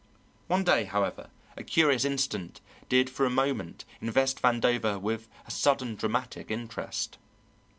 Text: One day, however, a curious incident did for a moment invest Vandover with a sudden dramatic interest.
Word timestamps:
One 0.47 0.63
day, 0.63 0.85
however, 0.85 1.29
a 1.55 1.61
curious 1.63 2.03
incident 2.05 2.59
did 2.89 3.07
for 3.07 3.23
a 3.23 3.29
moment 3.29 3.85
invest 4.01 4.41
Vandover 4.41 4.99
with 4.99 5.29
a 5.45 5.51
sudden 5.51 5.93
dramatic 5.93 6.49
interest. 6.49 7.19